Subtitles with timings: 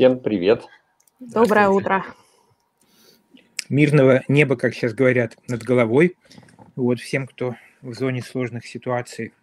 [0.00, 0.66] Всем привет.
[1.18, 2.06] Доброе утро.
[3.68, 6.16] Мирного неба, как сейчас говорят, над головой.
[6.74, 9.34] Вот всем, кто в зоне сложных ситуаций,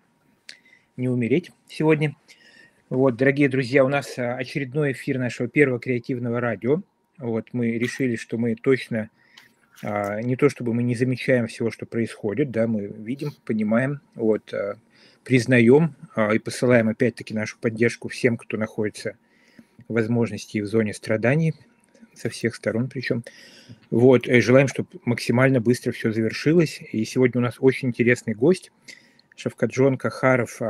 [0.96, 2.15] не умереть сегодня.
[2.89, 6.82] Вот, дорогие друзья, у нас а, очередной эфир нашего первого креативного радио.
[7.19, 9.11] Вот мы решили, что мы точно
[9.83, 14.51] а, не то чтобы мы не замечаем всего, что происходит, да, мы видим, понимаем, вот,
[14.55, 14.79] а,
[15.24, 15.93] признаем
[16.33, 19.18] и посылаем опять-таки нашу поддержку всем, кто находится
[19.87, 21.54] в возможности в зоне страданий
[22.13, 23.23] со всех сторон причем.
[23.91, 26.81] Вот, и желаем, чтобы максимально быстро все завершилось.
[26.91, 28.71] И сегодня у нас очень интересный гость,
[29.36, 30.61] Шавкаджон Кахаров,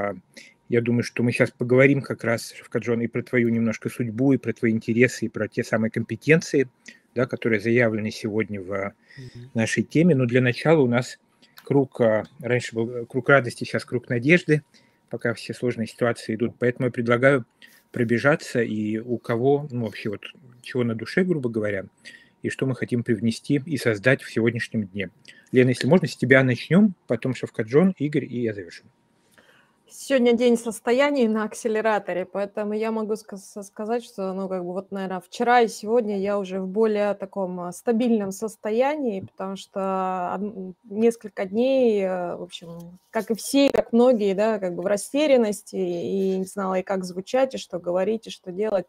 [0.69, 4.37] я думаю, что мы сейчас поговорим как раз, Шавкаджон, и про твою немножко судьбу, и
[4.37, 6.67] про твои интересы, и про те самые компетенции,
[7.15, 8.93] да, которые заявлены сегодня в
[9.53, 10.13] нашей теме.
[10.13, 11.19] Но для начала у нас
[11.63, 14.61] круг, а, раньше был круг радости, сейчас круг надежды,
[15.09, 16.55] пока все сложные ситуации идут.
[16.59, 17.45] Поэтому я предлагаю
[17.91, 20.23] пробежаться и у кого, ну, вообще вот
[20.61, 21.85] чего на душе, грубо говоря,
[22.41, 25.09] и что мы хотим привнести и создать в сегодняшнем дне.
[25.51, 28.83] Лена, если можно, с тебя начнем, потом Шавкаджон, Игорь, и я завершу.
[29.89, 35.21] Сегодня день состояний на акселераторе, поэтому я могу сказать, что, ну, как бы вот, наверное,
[35.21, 40.41] вчера и сегодня я уже в более таком а, стабильном состоянии, потому что
[40.83, 45.77] несколько дней, э, в общем, как и все, как многие, да, как бы в растерянности
[45.77, 48.87] и не знала и как звучать, и что говорить, и что делать.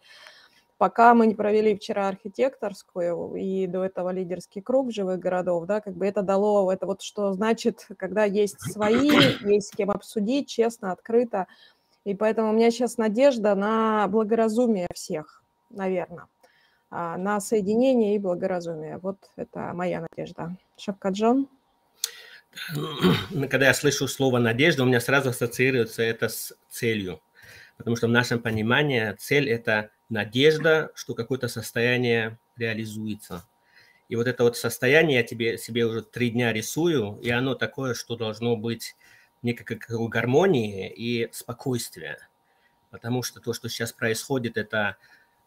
[0.79, 5.95] Пока мы не провели вчера архитекторскую и до этого лидерский круг живых городов, да, как
[5.95, 10.93] бы это дало, это вот что значит, когда есть свои, есть с кем обсудить, честно,
[10.93, 11.49] открыто.
[12.05, 16.27] И поэтому у меня сейчас надежда на благоразумие всех, наверное,
[16.91, 18.99] а, на соединение и благоразумие.
[18.99, 20.57] Вот это моя надежда.
[20.77, 21.49] Шапкаджон?
[23.51, 27.21] Когда я слышу слово «надежда», у меня сразу ассоциируется это с целью.
[27.77, 33.45] Потому что в нашем понимании цель– это надежда, что какое-то состояние реализуется.
[34.09, 37.95] И вот это вот состояние я тебе, себе уже три дня рисую, и оно такое,
[37.95, 38.97] что должно быть
[39.43, 39.79] некой
[40.09, 42.19] гармонии и спокойствия.
[42.91, 44.97] Потому что то, что сейчас происходит, это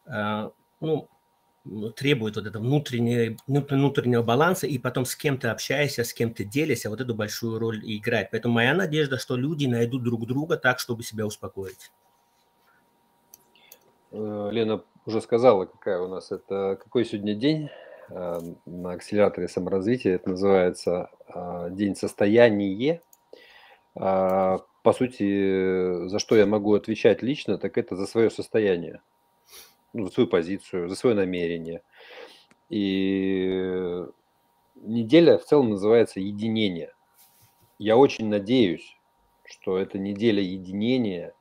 [0.06, 0.50] э,
[0.80, 1.08] ну,
[1.96, 6.44] требует вот этого внутреннего, внутреннего баланса, и потом с кем ты общаешься, с кем ты
[6.44, 8.30] делишься, вот эту большую роль играет.
[8.30, 11.90] Поэтому моя надежда, что люди найдут друг друга так, чтобы себя успокоить.
[14.12, 17.70] Э, Лена уже сказала, какая у нас это, какой сегодня день
[18.10, 20.14] э, на акселераторе саморазвития.
[20.14, 23.00] Это называется э, день состояния.
[23.94, 29.02] По сути, за что я могу отвечать лично, так это за свое состояние,
[29.92, 31.82] ну, за свою позицию, за свое намерение.
[32.70, 34.02] И
[34.76, 36.94] неделя в целом называется единение.
[37.78, 38.96] Я очень надеюсь,
[39.44, 41.34] что эта неделя единения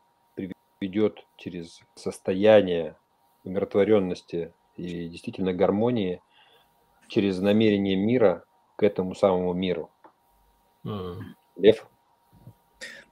[0.82, 2.96] ведет через состояние
[3.44, 6.22] умиротворенности и действительно гармонии,
[7.08, 8.44] через намерение мира
[8.76, 9.92] к этому самому миру.
[10.84, 11.20] Mm.
[11.58, 11.88] Лев?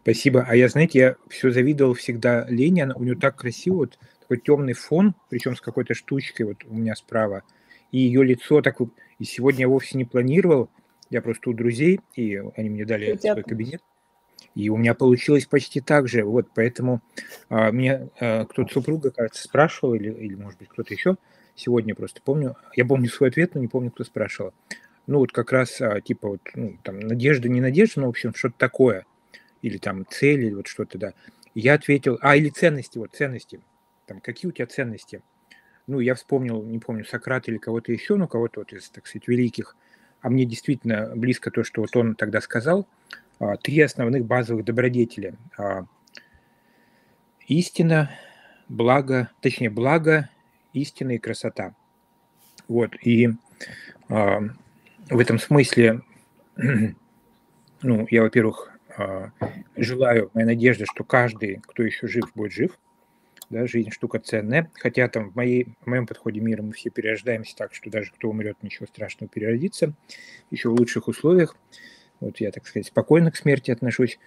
[0.01, 0.45] Спасибо.
[0.47, 4.37] А я, знаете, я все завидовал всегда Лене, она, у нее так красиво, вот такой
[4.39, 7.43] темный фон, причем с какой-то штучкой вот у меня справа,
[7.91, 10.69] и ее лицо так и сегодня я вовсе не планировал,
[11.09, 13.33] я просто у друзей, и они мне дали Хотят.
[13.33, 13.81] свой кабинет,
[14.55, 16.23] и у меня получилось почти так же.
[16.23, 17.01] Вот поэтому
[17.49, 21.17] а, мне а, кто-то супруга, кажется, спрашивал, или, или может быть кто-то еще
[21.55, 22.55] сегодня просто помню.
[22.75, 24.53] Я помню свой ответ, но не помню, кто спрашивал.
[25.07, 28.33] Ну вот как раз а, типа вот ну, там надежда, не надежда, но в общем
[28.33, 29.05] что-то такое.
[29.61, 31.13] Или там цель, или вот что-то, да.
[31.53, 33.59] Я ответил, а, или ценности, вот ценности.
[34.05, 35.21] Там, какие у тебя ценности?
[35.85, 39.27] Ну, я вспомнил, не помню, Сократ или кого-то еще, ну, кого-то вот из, так сказать,
[39.27, 39.75] великих.
[40.21, 42.87] А мне действительно близко то, что вот он тогда сказал–
[43.61, 45.35] три основных базовых добродетели.
[45.57, 45.85] А,
[47.47, 48.11] истина,
[48.67, 50.29] благо, точнее, благо,
[50.73, 51.75] истина и красота.
[52.67, 53.29] Вот, и
[54.09, 54.41] а,
[55.09, 56.01] в этом смысле,
[57.81, 58.71] ну, я, во-первых,
[59.77, 62.77] желаю, моя надежда, что каждый, кто еще жив, будет жив.
[63.49, 64.69] Да, жизнь штука ценная.
[64.75, 68.29] Хотя там в, моей, в моем подходе мира мы все перерождаемся так, что даже кто
[68.29, 69.93] умрет, ничего страшного переродиться.
[70.51, 71.55] Еще в лучших условиях.
[72.19, 74.19] Вот я, так сказать, спокойно к смерти отношусь.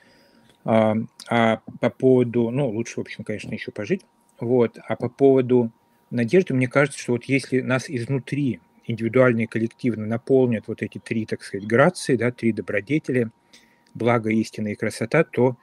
[0.65, 0.97] А,
[1.29, 4.03] а по поводу, ну, лучше, в общем, конечно, еще пожить.
[4.41, 4.79] Вот.
[4.87, 5.71] А по поводу
[6.11, 11.27] надежды, мне кажется, что вот если нас изнутри индивидуально и коллективно наполнят вот эти три,
[11.27, 13.31] так сказать, грации, да, три добродетели,
[13.95, 15.57] благо, истина и красота, то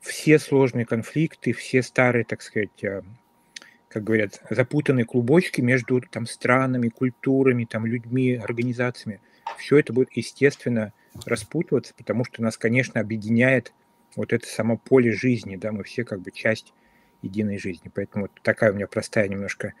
[0.00, 3.02] все сложные конфликты, все старые, так сказать, а,
[3.88, 9.20] как говорят, запутанные клубочки между там странами, культурами, там людьми, организациями,
[9.56, 10.92] все это будет естественно
[11.24, 13.72] распутываться, потому что нас, конечно, объединяет
[14.16, 16.72] вот это само поле жизни, да, мы все как бы часть
[17.22, 17.90] единой жизни.
[17.92, 19.74] Поэтому вот такая у меня простая немножко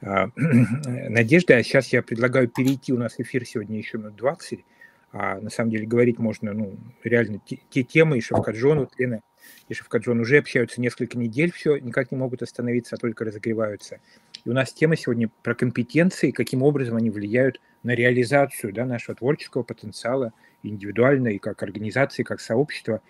[0.00, 1.54] а, надежды.
[1.54, 4.64] А сейчас я предлагаю перейти, у нас эфир сегодня еще минут 20,
[5.12, 9.20] а на самом деле говорить можно, ну, реально те, те темы, и Шавкаджон, вот Лена
[9.68, 14.00] и Шавкаджон уже общаются несколько недель, все, никак не могут остановиться, а только разогреваются.
[14.44, 19.14] И у нас тема сегодня про компетенции, каким образом они влияют на реализацию да, нашего
[19.14, 20.32] творческого потенциала,
[20.62, 23.00] индивидуально и как организации, как сообщество.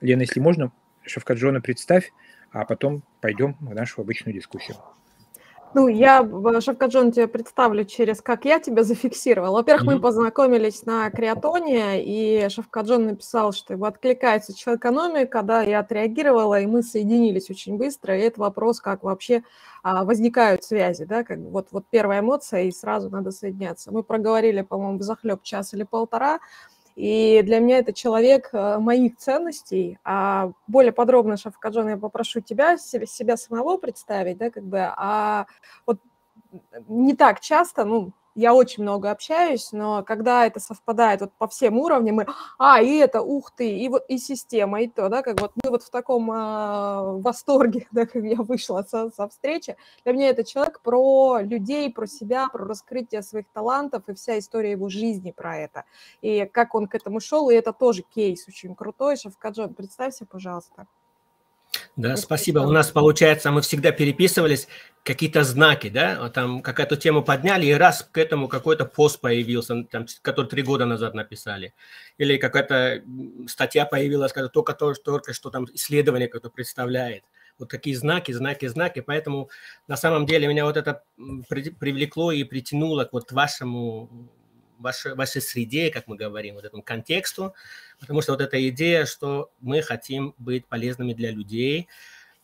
[0.00, 0.72] Лена, если можно,
[1.04, 2.12] Шавкаджона представь,
[2.50, 4.76] а потом пойдем в нашу обычную дискуссию.
[5.72, 6.28] Ну, я,
[6.60, 9.52] Шавкаджон, тебе представлю через как я тебя зафиксировал.
[9.52, 9.94] Во-первых, mm-hmm.
[9.94, 16.66] мы познакомились на Креатоне, и Шавкаджон написал, что его откликается человекономия, когда я отреагировала, и
[16.66, 18.18] мы соединились очень быстро.
[18.18, 19.44] И это вопрос, как вообще
[19.84, 23.92] а, возникают связи, да, как вот, вот первая эмоция, и сразу надо соединяться.
[23.92, 26.40] Мы проговорили, по-моему, захлеб час или полтора,
[27.00, 29.98] и для меня это человек э, моих ценностей.
[30.04, 35.46] А более подробно, Шавкаджон, я попрошу тебя себя, себя самого представить, да, как бы, а
[35.86, 35.98] вот
[36.88, 41.78] не так часто, ну, я очень много общаюсь, но когда это совпадает вот по всем
[41.78, 42.26] уровням, мы,
[42.58, 45.70] а, и это, ух ты, и вот и система, и то, да, как вот мы
[45.70, 49.76] вот в таком э, восторге, да, как я вышла со, со встречи.
[50.04, 54.72] Для меня это человек про людей, про себя, про раскрытие своих талантов и вся история
[54.72, 55.84] его жизни про это.
[56.20, 59.16] И как он к этому шел, и это тоже кейс очень крутой.
[59.16, 60.86] Шавкаджон, представься, пожалуйста.
[61.96, 62.60] Да, спасибо.
[62.60, 64.68] У нас, получается, мы всегда переписывались,
[65.02, 70.06] какие-то знаки, да, там какая-то тему подняли, и раз к этому какой-то пост появился, там,
[70.22, 71.72] который три года назад написали,
[72.18, 73.02] или какая-то
[73.48, 77.24] статья появилась, когда только, только, только что там исследование какое-то представляет.
[77.58, 79.00] Вот такие знаки, знаки, знаки.
[79.00, 79.50] Поэтому
[79.86, 84.30] на самом деле меня вот это привлекло и притянуло к вот вашему
[84.80, 87.54] вашей, вашей среде, как мы говорим, вот этому контексту,
[88.00, 91.88] потому что вот эта идея, что мы хотим быть полезными для людей,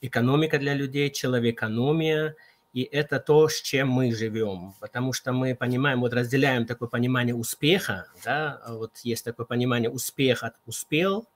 [0.01, 2.37] экономика для людей, человекономия,
[2.73, 7.35] и это то, с чем мы живем, потому что мы понимаем, вот разделяем такое понимание
[7.35, 11.27] успеха, да, вот есть такое понимание успех от успел,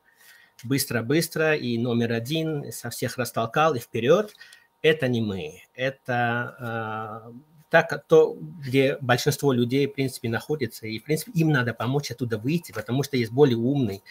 [0.63, 4.35] быстро-быстро, и номер один, со всех растолкал и вперед,
[4.83, 7.33] это не мы, это э,
[7.71, 12.37] так, то, где большинство людей, в принципе, находится, и, в принципе, им надо помочь оттуда
[12.37, 14.03] выйти, потому что есть более умный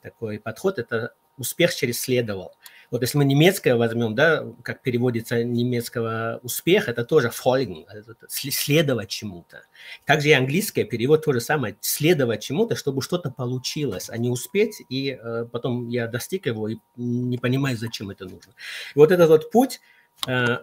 [0.00, 2.54] такой подход, это успех через следовал.
[2.90, 7.84] Вот если мы немецкое возьмем, да, как переводится немецкого успех, это тоже folgen,
[8.28, 9.62] следовать чему-то.
[10.06, 14.82] Также и английское перевод то же самое, следовать чему-то, чтобы что-то получилось, а не успеть,
[14.88, 18.54] и э, потом я достиг его и не понимаю, зачем это нужно.
[18.94, 19.80] И вот этот вот путь
[20.26, 20.58] э,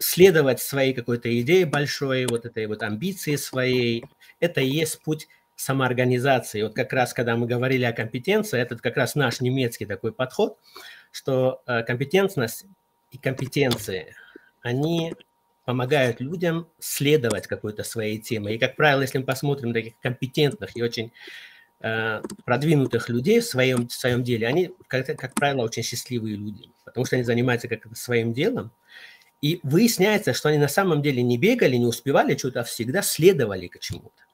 [0.00, 4.04] следовать своей какой-то идее большой, вот этой вот амбиции своей,
[4.40, 6.62] это и есть путь самоорганизации.
[6.62, 10.58] Вот как раз, когда мы говорили о компетенции, этот как раз наш немецкий такой подход,
[11.12, 12.64] что э, компетентность
[13.10, 14.14] и компетенции,
[14.62, 15.14] они
[15.66, 18.54] помогают людям следовать какой-то своей теме.
[18.54, 21.12] И, как правило, если мы посмотрим таких компетентных и очень
[21.80, 26.70] э, продвинутых людей в своем, в своем деле, они, как, как правило, очень счастливые люди,
[26.86, 28.72] потому что они занимаются как-то своим делом,
[29.42, 33.68] и выясняется, что они на самом деле не бегали, не успевали что-то, а всегда следовали
[33.68, 34.24] к чему-то.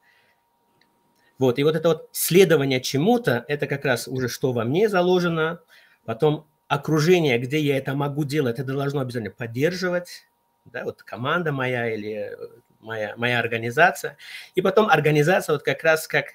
[1.38, 5.60] Вот, и вот это вот следование чему-то, это как раз уже что во мне заложено,
[6.04, 10.26] потом окружение, где я это могу делать, это должно обязательно поддерживать,
[10.64, 12.36] да, вот команда моя или э,
[12.80, 14.16] моя, моя организация,
[14.54, 16.26] и потом организация вот как раз как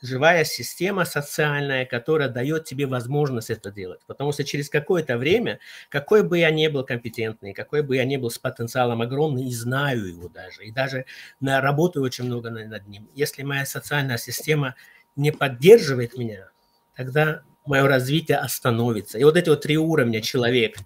[0.00, 4.00] живая система социальная, которая дает тебе возможность это делать.
[4.06, 8.16] Потому что через какое-то время, какой бы я ни был компетентный, какой бы я ни
[8.16, 11.04] был с потенциалом огромный, и знаю его даже, и даже
[11.40, 14.74] на, работаю очень много над ним, если моя социальная система
[15.16, 16.50] не поддерживает меня,
[16.94, 19.18] тогда мое развитие остановится.
[19.18, 20.76] И вот эти вот три уровня человек,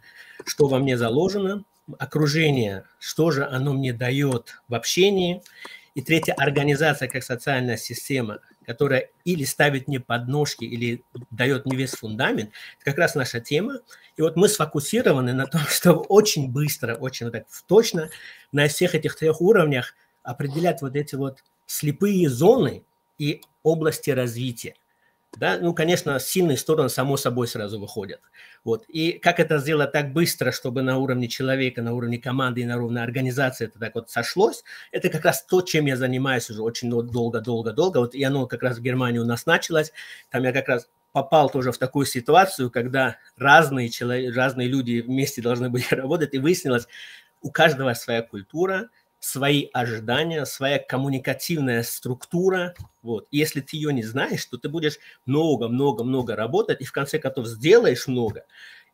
[0.46, 1.64] что во мне заложено,
[1.98, 5.42] окружение, что же оно мне дает в общении,
[5.94, 11.92] и третья организация как социальная система, которая или ставит мне подножки, или дает мне весь
[11.92, 13.80] фундамент, это как раз наша тема.
[14.16, 18.10] И вот мы сфокусированы на том, чтобы очень быстро, очень вот так точно
[18.52, 22.84] на всех этих трех уровнях определять вот эти вот слепые зоны
[23.18, 24.74] и области развития.
[25.38, 25.58] Да?
[25.58, 28.20] Ну, конечно, сильные стороны, само собой, сразу выходят.
[28.64, 28.84] Вот.
[28.88, 32.76] И как это сделать так быстро, чтобы на уровне человека, на уровне команды и на
[32.76, 36.90] уровне организации это так вот сошлось, это как раз то, чем я занимаюсь уже очень
[36.90, 37.98] долго-долго-долго.
[37.98, 39.92] Вот и оно как раз в Германии у нас началось.
[40.30, 45.40] Там я как раз попал тоже в такую ситуацию, когда разные, человек, разные люди вместе
[45.40, 46.86] должны были работать, и выяснилось,
[47.40, 48.90] у каждого своя культура–
[49.22, 52.74] свои ожидания, своя коммуникативная структура.
[53.02, 53.28] Вот.
[53.30, 57.46] И если ты ее не знаешь, то ты будешь много-много-много работать и в конце концов
[57.46, 58.44] сделаешь много.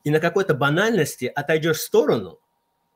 [0.05, 2.39] И на какой-то банальности отойдешь в сторону,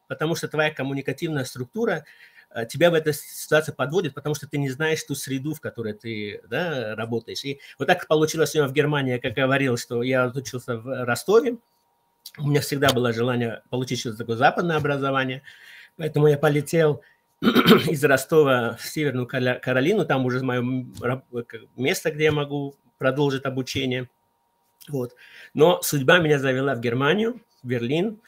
[0.08, 2.04] потому что твоя коммуникативная структура
[2.50, 5.94] э, тебя в этой ситуации подводит, потому что ты не знаешь ту среду, в которой
[5.94, 7.42] ты да, работаешь.
[7.44, 11.56] И вот так получилось меня в Германии, как я говорил, что я учился в Ростове,
[12.36, 15.42] у меня всегда было желание получить что-то такое западное образование,
[15.96, 17.02] поэтому я полетел
[17.90, 20.62] из Ростова в Северную Каролину, там уже мое
[21.76, 24.08] место, где я могу продолжить обучение.
[24.88, 25.14] Вот.
[25.52, 28.20] Но судьба меня завела в Германию, в Берлин,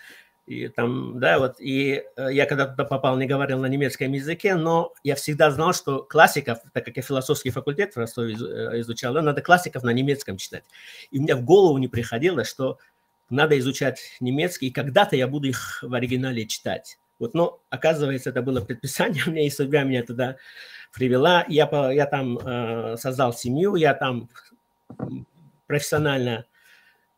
[0.46, 4.56] и там, да, вот, и э, я когда туда попал, не говорил на немецком языке,
[4.56, 9.14] но я всегда знал, что классиков, так как я философский факультет в Ростове э, изучал,
[9.14, 10.64] да, надо классиков на немецком читать.
[11.10, 12.78] И у меня в голову не приходило, что
[13.30, 16.98] надо изучать немецкий, и когда-то я буду их в оригинале читать.
[17.24, 20.36] Вот, но оказывается, это было предписание меня, и судьба меня туда
[20.92, 21.44] привела.
[21.48, 24.28] Я, я там э, создал семью, я там
[25.66, 26.46] профессионально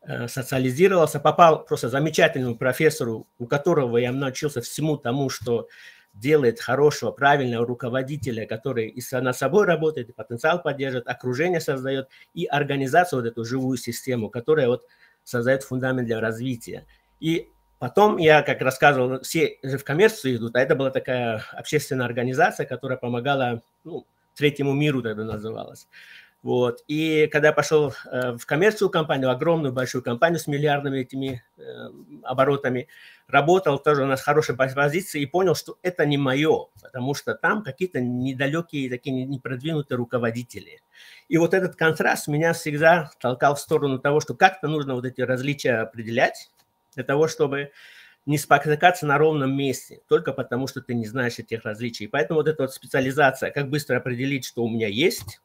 [0.09, 5.67] Э, социализировался, попал просто замечательному профессору, у которого я научился всему тому, что
[6.13, 12.45] делает хорошего, правильного руководителя, который и над собой работает, и потенциал поддерживает, окружение создает, и
[12.45, 14.85] организацию, вот эту живую систему, которая вот
[15.25, 16.85] создает фундамент для развития.
[17.19, 22.05] И потом я, как рассказывал, все же в коммерцию идут, а это была такая общественная
[22.05, 24.05] организация, которая помогала, ну,
[24.35, 25.87] третьему миру тогда называлась.
[26.43, 26.83] Вот.
[26.87, 31.61] И когда я пошел э, в коммерцию компанию, огромную большую компанию с миллиардными этими э,
[32.23, 32.87] оборотами,
[33.27, 37.63] работал тоже у нас хорошей позиции и понял, что это не мое, потому что там
[37.63, 40.79] какие-то недалекие, такие непродвинутые руководители.
[41.27, 45.21] И вот этот контраст меня всегда толкал в сторону того, что как-то нужно вот эти
[45.21, 46.51] различия определять
[46.97, 47.71] для того, чтобы
[48.25, 52.07] не спотыкаться на ровном месте, только потому что ты не знаешь этих различий.
[52.07, 55.39] Поэтому вот эта вот специализация, как быстро определить, что у меня есть,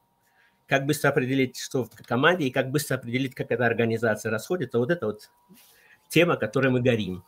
[0.67, 4.79] как быстро определить, что в команде, и как быстро определить, как эта организация расходится.
[4.79, 5.29] Вот это вот
[6.09, 7.23] тема, которой мы горим.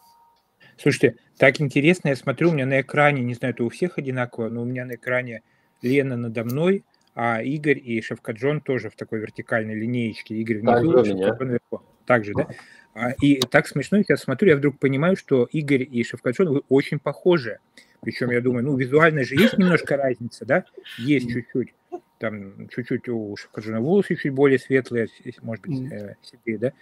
[0.76, 4.50] Слушайте, так интересно, я смотрю, у меня на экране, не знаю, это у всех одинаково,
[4.50, 5.44] но у меня на экране
[5.84, 6.84] Лена надо мной,
[7.16, 10.36] а Игорь и Шевкаджон тоже в такой вертикальной линеечке.
[10.36, 11.82] Игорь внизу, Шевкаджон наверху.
[12.06, 12.48] Так же, да?
[12.94, 17.00] А, и так смешно, я смотрю, я вдруг понимаю, что Игорь и Шевкаджон, вы очень
[17.00, 17.60] похожи.
[18.02, 20.66] Причем я думаю, ну, визуально же есть немножко разница, да?
[21.00, 21.74] Есть чуть-чуть
[22.20, 25.08] там чуть-чуть у Шахаджина волосы чуть более светлые,
[25.42, 25.92] может быть,
[26.22, 26.74] седые, да,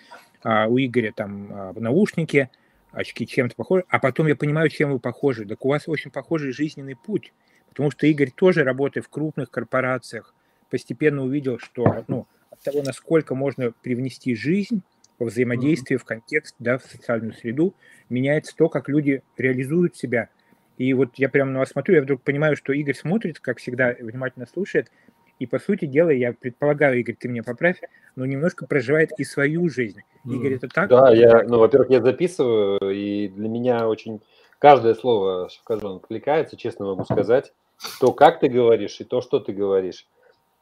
[0.44, 2.50] а у Игоря там а, наушники,
[2.92, 5.46] очки чем-то похожи, а потом я понимаю, чем вы похожи.
[5.46, 7.34] Так у вас очень похожий жизненный путь,
[7.74, 10.34] потому что Игорь тоже, работая в крупных корпорациях,
[10.70, 14.84] постепенно увидел, что ну, от того, насколько можно привнести жизнь
[15.20, 17.74] во взаимодействие, в контекст, да, в социальную среду,
[18.10, 20.30] меняется то, как люди реализуют себя.
[20.78, 23.96] И вот я прямо на вас смотрю, я вдруг понимаю, что Игорь смотрит, как всегда,
[24.00, 24.92] внимательно слушает,
[25.40, 27.82] и, по сути дела, я предполагаю, Игорь, ты меня поправь,
[28.16, 30.02] но немножко проживает и свою жизнь.
[30.26, 30.90] Игорь, это так?
[30.90, 34.22] Да, я, ну, во-первых, я записываю, и для меня очень
[34.60, 37.52] каждое слово Шевказон откликается, честно могу сказать.
[38.00, 40.08] То, как ты говоришь, и то, что ты говоришь.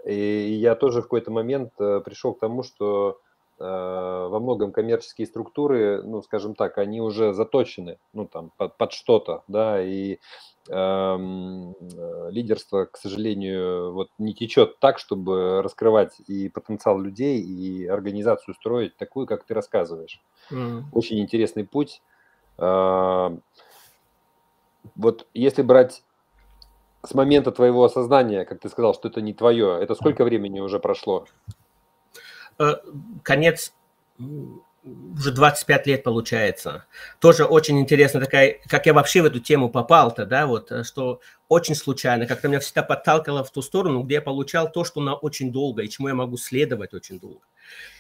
[0.06, 3.20] И я тоже в какой-то момент э, пришел к тому, что
[3.60, 8.94] э, во многом коммерческие структуры, ну, скажем так, они уже заточены, ну, там, под, под
[8.94, 10.18] что-то, да, и
[10.70, 17.88] Эм, э, лидерство, к сожалению, вот не течет так, чтобы раскрывать и потенциал людей, и
[17.88, 20.22] организацию строить такую, как ты рассказываешь.
[20.52, 20.84] Mm.
[20.92, 22.04] Очень интересный путь.
[22.60, 23.36] Э,
[24.96, 26.04] вот если брать
[27.04, 30.80] с момента твоего осознания, как ты сказал, что это не твое, это сколько времени уже
[30.80, 31.26] прошло?
[32.60, 32.76] Э,
[33.24, 33.74] конец
[34.84, 36.86] уже 25 лет получается.
[37.20, 41.22] Тоже очень интересно такая, как я вообще в эту тему попал-то, да, вот, э, что
[41.50, 45.16] очень случайно, как-то меня всегда подталкивало в ту сторону, где я получал то, что на
[45.16, 47.42] очень долго, и чему я могу следовать очень долго.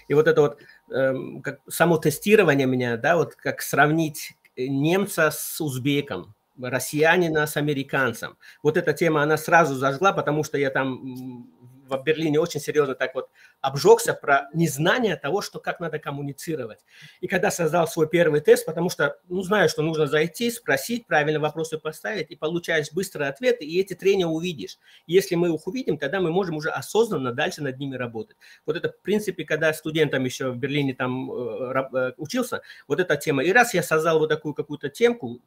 [0.07, 0.57] И вот это вот
[0.89, 8.37] эм, как, само тестирование меня, да, вот как сравнить немца с узбеком, россиянина с американцем.
[8.63, 11.49] Вот эта тема, она сразу зажгла, потому что я там
[11.97, 13.29] в Берлине очень серьезно так вот
[13.59, 16.79] обжегся про незнание того, что как надо коммуницировать.
[17.19, 21.39] И когда создал свой первый тест, потому что, ну, знаю, что нужно зайти, спросить, правильно
[21.39, 24.77] вопросы поставить, и получаешь быстрые ответы, и эти трения увидишь.
[25.07, 28.37] Если мы их увидим, тогда мы можем уже осознанно дальше над ними работать.
[28.65, 33.17] Вот это, в принципе, когда студентам еще в Берлине там э, э, учился, вот эта
[33.17, 33.43] тема.
[33.43, 35.41] И раз я создал вот такую какую-то темку,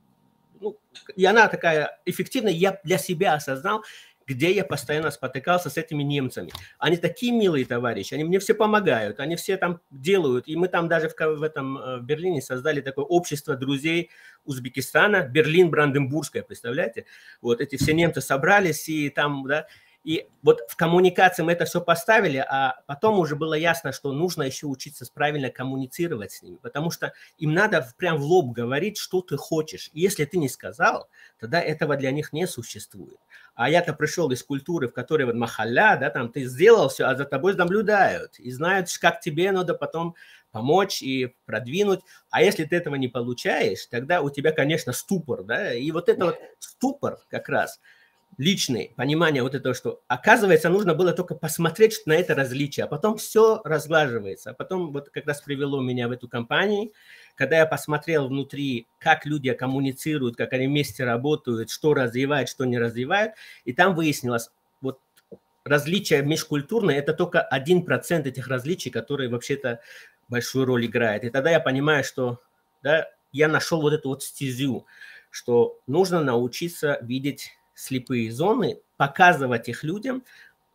[0.60, 0.78] ну,
[1.16, 3.84] и она такая эффективная, я для себя осознал,
[4.26, 6.50] где я постоянно спотыкался с этими немцами.
[6.78, 10.48] Они такие милые товарищи, они мне все помогают, они все там делают.
[10.48, 14.10] И мы там даже в, в этом э, в Берлине создали такое общество друзей
[14.44, 17.06] Узбекистана, Берлин Бранденбургское, представляете?
[17.40, 19.66] Вот эти все немцы собрались и там, да,
[20.04, 24.42] И вот в коммуникации мы это все поставили, а потом уже было ясно, что нужно
[24.42, 29.22] еще учиться правильно коммуницировать с ними, потому что им надо прям в лоб говорить, что
[29.22, 29.88] ты хочешь.
[29.94, 31.08] И если ты не сказал,
[31.40, 33.16] тогда этого для них не существует.
[33.54, 37.16] А я-то пришел из культуры, в которой вот махаля, да, там ты сделал все, а
[37.16, 40.16] за тобой наблюдают и знают, как тебе надо потом
[40.50, 42.00] помочь и продвинуть.
[42.30, 46.26] А если ты этого не получаешь, тогда у тебя, конечно, ступор, да, и вот это
[46.26, 47.80] вот ступор как раз–
[48.38, 53.16] личный, понимание вот этого, что оказывается нужно было только посмотреть на это различие, а потом
[53.16, 54.50] все разглаживается.
[54.50, 56.92] А потом вот как раз привело меня в эту компанию,
[57.36, 62.78] когда я посмотрел внутри, как люди коммуницируют, как они вместе работают, что развивают, что не
[62.78, 64.50] развивают, и там выяснилось,
[64.80, 65.00] вот
[65.64, 69.80] различия межкультурные– это только один процент этих различий, которые вообще-то
[70.28, 71.24] большую роль играют.
[71.24, 72.40] И тогда я понимаю, что
[72.82, 74.86] да, я нашел вот эту вот стезю,
[75.30, 80.22] что нужно научиться видеть слепые зоны, показывать их людям,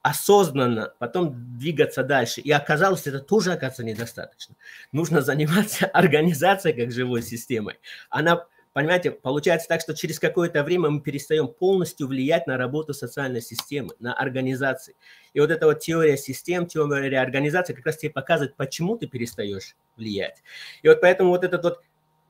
[0.02, 2.42] осознанно потом двигаться дальше.
[2.42, 4.56] И оказалось, это тоже, оказывается, недостаточно.
[4.92, 7.80] Нужно заниматься организацией как живой системой.
[8.10, 13.42] Она, понимаете, получается так, что через какое-то время мы перестаем полностью влиять на работу социальной
[13.42, 14.96] системы, на организации.
[15.34, 19.76] И вот эта вот теория систем, теория организации как раз тебе показывает, почему ты перестаешь
[19.98, 20.42] влиять.
[20.82, 21.82] И вот поэтому вот этот вот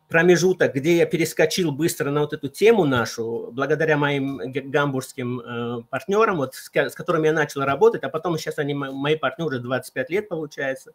[0.09, 6.37] промежуток, где я перескочил быстро на вот эту тему нашу, благодаря моим гамбургским э, партнерам,
[6.37, 10.27] вот, с, с которыми я начал работать, а потом сейчас они мои партнеры 25 лет
[10.27, 10.93] получается.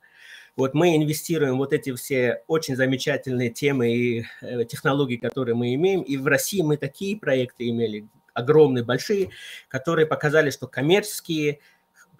[0.56, 6.02] Вот мы инвестируем вот эти все очень замечательные темы и э, технологии, которые мы имеем.
[6.02, 9.30] И в России мы такие проекты имели, огромные, большие,
[9.68, 11.60] которые показали, что коммерческие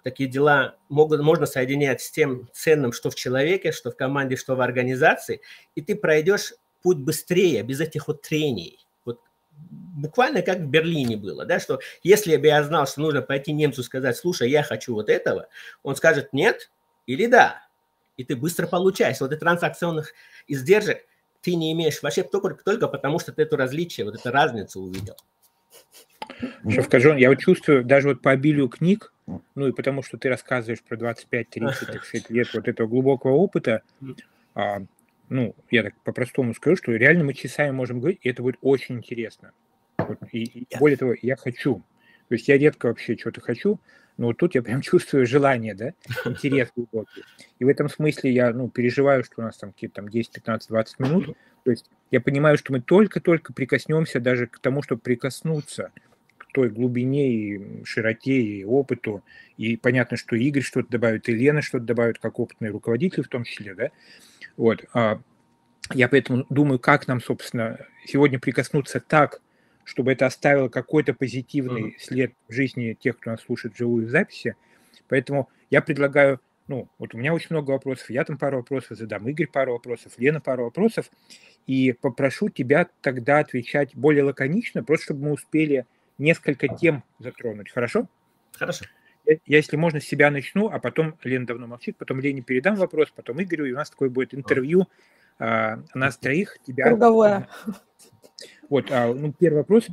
[0.01, 4.55] такие дела могут, можно соединять с тем ценным, что в человеке, что в команде, что
[4.55, 5.41] в организации,
[5.73, 6.53] и ты пройдешь
[6.85, 8.85] путь быстрее, без этих вот трений.
[9.05, 9.19] Вот
[9.95, 13.81] буквально как в Берлине было, да, что если бы я знал, что нужно пойти немцу
[13.81, 15.47] сказать, слушай, я хочу вот этого,
[15.81, 16.69] он скажет нет
[17.07, 17.63] или да,
[18.17, 19.19] и ты быстро получаешь.
[19.19, 20.13] Вот этих транзакционных
[20.47, 21.07] издержек
[21.41, 25.15] ты не имеешь вообще только, только потому, что ты это различие, вот эту разницу увидел.
[26.65, 29.11] Еще скажу, я вот чувствую, даже вот по обилию книг,
[29.55, 33.81] ну и потому что ты рассказываешь про 25-30 лет вот этого глубокого опыта,
[35.29, 38.97] ну, я так по-простому скажу, что реально мы часами можем говорить, и это будет очень
[38.97, 39.51] интересно.
[39.97, 41.83] Вот, и, и более того, я хочу.
[42.27, 43.79] То есть я редко вообще что-то хочу,
[44.17, 45.93] но вот тут я прям чувствую желание, да,
[46.25, 47.23] интерес глубокий.
[47.59, 50.69] И в этом смысле я, ну, переживаю, что у нас там какие-то там 10, 15,
[50.69, 51.37] 20 минут.
[51.63, 55.91] То есть я понимаю, что мы только-только прикоснемся даже к тому, чтобы прикоснуться
[56.55, 59.21] той глубине и широте и опыту.
[59.57, 63.43] И понятно, что Игорь что-то добавит, и Лена что-то добавит, как опытный руководитель в том
[63.43, 63.91] числе, да.
[64.55, 64.85] Вот.
[64.93, 65.19] А
[65.93, 69.41] я поэтому думаю, как нам, собственно, сегодня прикоснуться так,
[69.83, 71.99] чтобы это оставило какой-то позитивный mm-hmm.
[71.99, 74.55] след в жизни тех, кто нас слушает вживую в записи.
[75.09, 76.39] Поэтому я предлагаю,
[76.69, 80.13] ну, вот у меня очень много вопросов, я там пару вопросов задам, Игорь пару вопросов,
[80.17, 81.11] Лена пару вопросов,
[81.67, 85.85] и попрошу тебя тогда отвечать более лаконично, просто чтобы мы успели
[86.17, 87.71] несколько тем затронуть.
[87.71, 88.07] Хорошо?
[88.53, 88.85] Хорошо.
[89.25, 93.11] Я, если можно, с себя начну, а потом Лена давно молчит, потом Лене передам вопрос,
[93.15, 94.87] потом Игорю, и у нас такое будет интервью
[95.39, 96.57] а, нас троих.
[96.65, 96.85] Тебя...
[96.85, 97.47] Круговое.
[98.69, 99.87] Вот, а, ну, первый вопрос.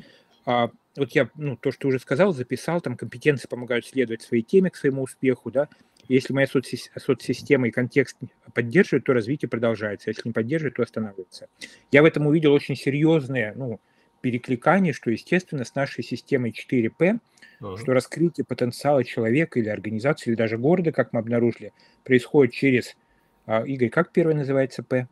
[0.44, 4.70] А, вот я, ну, то, что уже сказал, записал, там компетенции помогают следовать своей теме
[4.70, 5.68] к своему успеху, да.
[6.08, 8.18] Если моя соцси- соцсистема и контекст
[8.52, 10.10] поддерживают, то развитие продолжается.
[10.10, 11.48] Если не поддерживает, то останавливается.
[11.90, 13.80] Я в этом увидел очень серьезные, ну,
[14.22, 17.18] перекликание, что, естественно, с нашей системой 4P,
[17.60, 17.76] uh-huh.
[17.76, 21.72] что раскрытие потенциала человека или организации, или даже города, как мы обнаружили,
[22.04, 22.96] происходит через...
[23.44, 25.08] А, Игорь, как первое называется П?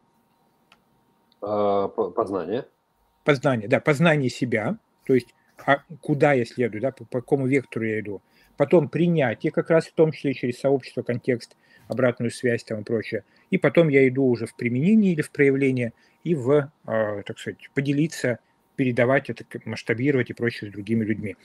[1.42, 2.66] А, познание.
[3.25, 5.35] Познание, да, познание себя, то есть
[5.66, 8.23] а куда я следую, да, по, по какому вектору я иду.
[8.57, 11.57] Потом принятие, как раз в том числе через сообщество, контекст,
[11.88, 13.25] обратную связь там и прочее.
[13.51, 15.92] И потом я иду уже в применение или в проявление
[16.25, 18.38] и в, э, так сказать, поделиться
[18.81, 21.37] передавать это, масштабировать и прочее с другими людьми.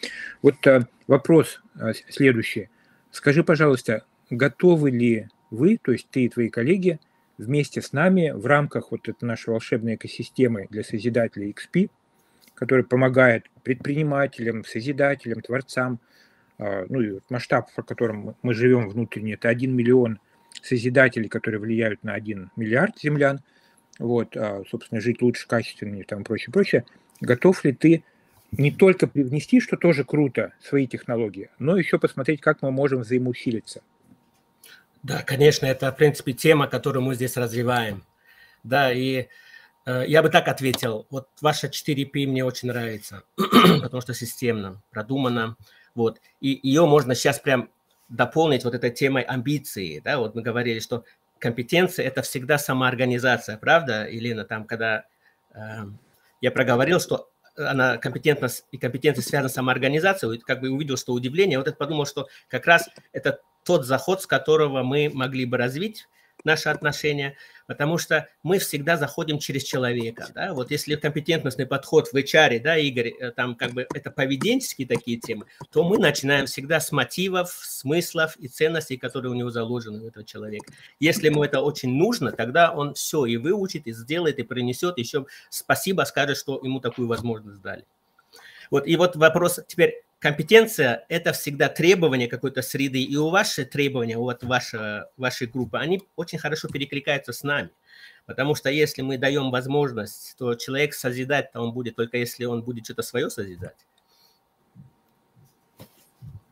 [0.42, 2.70] Вот э, вопрос э, следующий.
[3.12, 6.98] Скажи, пожалуйста, готовы ли вы, то есть ты и твои коллеги,
[7.38, 11.90] вместе с нами в рамках вот этой нашей волшебной экосистемы для созидателей XP,
[12.54, 16.00] которая помогает предпринимателям, созидателям, творцам,
[16.58, 20.20] э, ну и масштаб, в котором мы живем внутренне, это 1 миллион
[20.64, 23.42] созидателей, которые влияют на 1 миллиард землян,
[24.00, 24.38] вот,
[24.70, 26.86] собственно, жить лучше, качественнее там прочее, прочее
[27.22, 28.04] готов ли ты
[28.52, 33.82] не только привнести, что тоже круто, свои технологии, но еще посмотреть, как мы можем взаимоусилиться.
[35.04, 38.04] Да, конечно, это, в принципе, тема, которую мы здесь развиваем.
[38.64, 39.28] Да, и
[39.86, 41.06] э, я бы так ответил.
[41.12, 45.58] Вот ваша 4P мне очень нравится, потому что системно, продумано.
[45.94, 46.22] Вот.
[46.42, 47.70] И ее можно сейчас прям
[48.10, 50.00] дополнить вот этой темой амбиции.
[50.00, 50.18] Да?
[50.18, 51.04] Вот мы говорили, что
[51.38, 54.44] компетенция– это всегда самоорганизация, правда, Елена?
[54.44, 55.06] Там, когда
[55.54, 55.84] э,
[56.46, 61.58] я проговорил, что она компетентность и компетенция связана с самоорганизацией, как бы увидел, что удивление,
[61.58, 66.08] вот это подумал, что как раз это тот заход, с которого мы могли бы развить
[66.44, 67.36] наши отношения,
[67.68, 70.28] потому что мы всегда заходим через человека.
[70.34, 70.54] Да?
[70.54, 75.18] Вот если компетентностный подход в HR, да, Игорь, э, там как бы это поведенческие такие
[75.18, 80.08] темы, то мы начинаем всегда с мотивов, смыслов и ценностей, которые у него заложены у
[80.08, 80.72] этого человека.
[81.00, 85.26] Если ему это очень нужно, тогда он все и выучит, и сделает, и принесет, еще
[85.50, 87.86] спасибо скажет, что ему такую возможность дали.
[88.72, 94.18] Вот, и вот вопрос теперь, компетенция– это всегда требование какой-то среды, и у ваши требования,
[94.18, 97.70] вот ваша, вашей группы, они очень хорошо перекликаются с нами.
[98.26, 102.64] Потому что если мы даем возможность, то человек созидать, то он будет только если он
[102.64, 103.86] будет что-то свое созидать.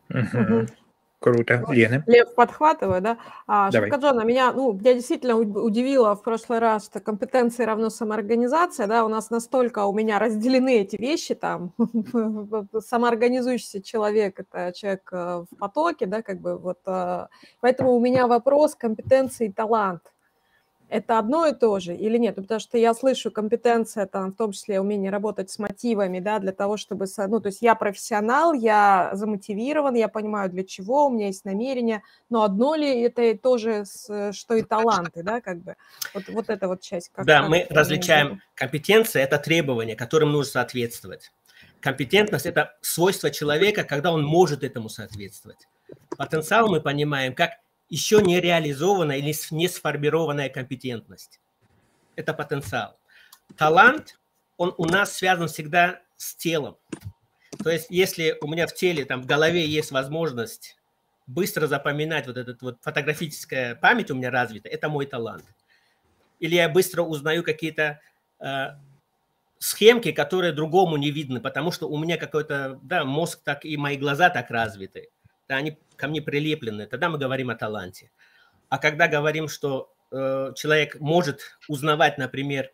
[0.09, 0.69] Uh-huh.
[1.23, 1.63] Круто.
[1.69, 2.03] Лена.
[2.05, 3.17] Лев, подхватываю, да?
[3.47, 9.05] А, Шавкаджона, меня, ну, меня действительно удивило в прошлый раз, что компетенции равно самоорганизация, да,
[9.05, 11.71] у нас настолько у меня разделены эти вещи, там,
[12.77, 17.27] самоорганизующийся человек– это человек э, в потоке, да, как бы вот, э,
[17.61, 20.12] поэтому у меня вопрос компетенции и талант
[20.93, 22.37] это одно и то же или нет?
[22.37, 26.39] Ну, потому что я слышу компетенция, там, в том числе умение работать с мотивами, да,
[26.39, 27.07] для того, чтобы...
[27.17, 32.03] Ну, то есть я профессионал, я замотивирован, я понимаю, для чего, у меня есть намерение,
[32.29, 35.75] но одно ли это тоже, что и таланты, да, как бы?
[36.13, 37.09] Вот, вот эта вот часть.
[37.11, 41.31] Как, да, как мы различаем компетенция– это требования, которым нужно соответствовать.
[41.79, 45.67] Компетентность– это свойство человека, когда он может этому соответствовать.
[46.17, 47.51] Потенциал мы понимаем как
[47.89, 51.39] еще не реализованная или не сформированная компетентность.
[52.15, 52.97] Это потенциал.
[53.57, 54.19] Талант,
[54.57, 56.77] он у нас связан всегда с телом.
[57.63, 60.77] То есть, если у меня в теле, там, в голове есть возможность
[61.27, 65.45] быстро запоминать вот этот вот фотографическая память у меня развита, это мой талант.
[66.39, 68.01] Или я быстро узнаю какие-то
[68.39, 68.67] э,
[69.59, 73.97] схемки, которые другому не видны, потому что у меня какой-то, да, мозг так и мои
[73.97, 75.09] глаза так развиты
[75.47, 78.11] они ко мне прилеплены, тогда мы говорим о таланте.
[78.69, 82.71] А когда говорим, что э, человек может узнавать, например,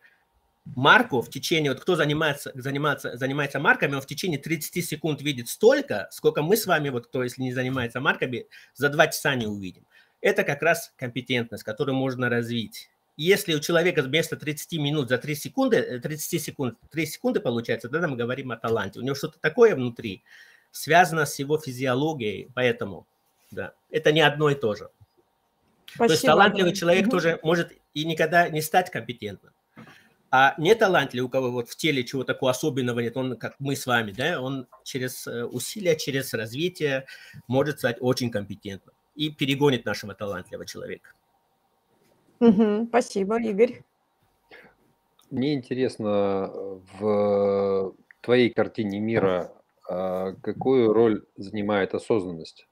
[0.64, 5.48] марку в течение, вот кто занимается, занимается, занимается марками, он в течение 30 секунд видит
[5.48, 9.46] столько, сколько мы с вами, вот кто, если не занимается марками, за 2 часа не
[9.46, 9.84] увидим.
[10.20, 12.90] Это как раз компетентность, которую можно развить.
[13.16, 17.88] Если у человека вместо 30 минут за 3 секунды, 30 э, секунд, 3 секунды получается,
[17.88, 18.98] тогда мы говорим о таланте.
[18.98, 20.22] У него что-то такое внутри,
[20.70, 23.06] связано с его физиологией, поэтому
[23.50, 24.90] да, это не одно и то же.
[25.86, 26.06] Спасибо.
[26.06, 27.12] То есть талантливый человек угу.
[27.12, 29.52] тоже может и никогда не стать компетентным.
[30.32, 33.74] А не талантливый, у кого вот в теле чего такого особенного нет, он, как мы
[33.74, 37.06] с вами, да, он через э, усилия, через развитие
[37.48, 41.10] может стать очень компетентным и перегонит нашего талантливого человека.
[42.38, 43.82] Угу, спасибо, Игорь.
[45.30, 46.48] Мне интересно,
[46.98, 49.52] в твоей картине мира
[49.92, 52.68] а какую роль занимает осознанность?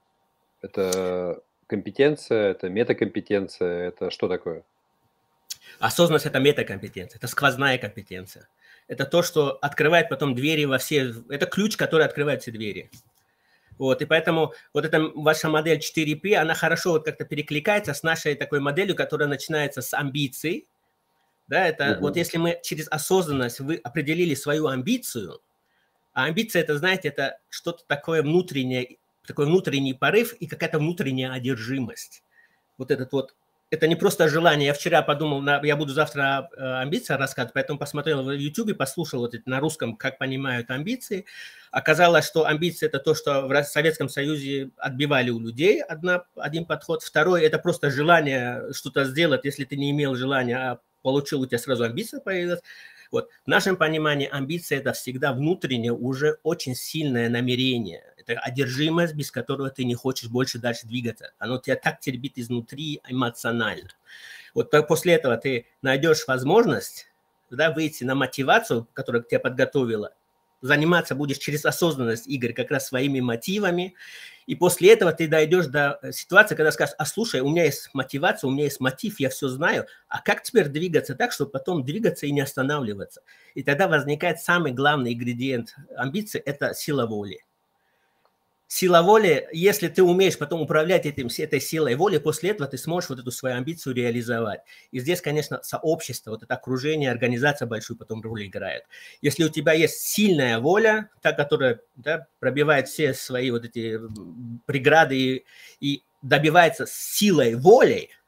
[0.61, 4.63] Это компетенция, это метакомпетенция, это что такое?
[5.79, 8.47] Осознанность– это метакомпетенция, это сквозная компетенция.
[8.87, 11.13] Это то, что открывает потом двери во все…
[11.27, 12.89] Это ключ, который открывает все двери.
[13.77, 18.35] Вот, и поэтому вот эта ваша модель 4P, она хорошо вот как-то перекликается с нашей
[18.35, 20.67] такой моделью, которая начинается с амбиций.
[21.49, 22.01] Да, это угу.
[22.03, 25.41] вот если мы через осознанность вы определили свою амбицию–
[26.13, 32.23] а амбиция, это, знаете, это что-то такое внутреннее, такой внутренний порыв и какая-то внутренняя одержимость.
[32.77, 33.35] Вот этот вот
[33.71, 34.67] это не просто желание.
[34.67, 39.19] Я вчера подумал, на, я буду завтра э, амбиции рассказывать, поэтому посмотрел в YouTube, послушал
[39.19, 41.25] вот это на русском, как понимают амбиции.
[41.71, 47.03] Оказалось, что амбиции– это то, что в Советском Союзе отбивали у людей одна, один подход.
[47.03, 51.59] Второй– это просто желание что-то сделать, если ты не имел желания, а получил, у тебя
[51.59, 52.61] сразу амбиция появилась.
[53.11, 53.29] Вот.
[53.45, 58.03] В нашем понимании амбиция– это всегда внутреннее, уже очень сильное намерение.
[58.17, 61.33] Это одержимость, без которого ты не хочешь больше дальше двигаться.
[61.39, 63.89] Оно тебя так теребит изнутри эмоционально.
[64.53, 67.07] Вот после этого ты найдешь возможность
[67.49, 70.13] да, выйти на мотивацию, которая тебя подготовила,
[70.61, 73.95] заниматься будешь через осознанность, Игорь, как раз своими мотивами.
[74.45, 77.89] И после этого ты дойдешь до э, ситуации, когда скажешь, а слушай, у меня есть
[77.93, 81.83] мотивация, у меня есть мотив, я все знаю, а как теперь двигаться так, чтобы потом
[81.83, 83.21] двигаться и не останавливаться?
[83.53, 87.43] И тогда возникает самый главный ингредиент амбиции– это сила воли.
[88.69, 93.09] Сила воли, если ты умеешь потом управлять этим, этой силой воли, после этого ты сможешь
[93.09, 94.61] вот эту свою амбицию реализовать.
[94.91, 98.83] И здесь, конечно, сообщество, вот это окружение, организация большую потом роль играет.
[99.21, 103.99] Если у тебя есть сильная воля, та, которая да, пробивает все свои вот эти
[104.67, 105.45] преграды и,
[105.79, 108.18] и добивается силой Э,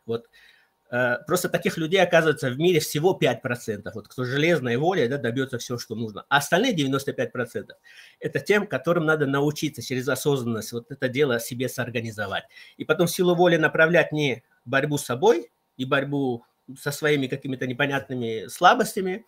[1.25, 3.91] просто таких людей оказывается в мире всего 5%.
[3.93, 6.25] Вот кто железной волей да, добьется все, что нужно.
[6.27, 7.71] А остальные 95%
[8.19, 12.43] это тем, которым надо научиться через осознанность вот это дело себе соорганизовать.
[12.75, 16.43] И потом силу воли направлять не борьбу с собой и борьбу
[16.77, 19.25] со своими какими-то непонятными слабостями,